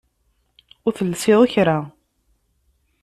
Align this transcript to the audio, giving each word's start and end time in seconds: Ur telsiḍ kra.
Ur 0.85 0.93
telsiḍ 0.97 1.41
kra. 1.53 1.79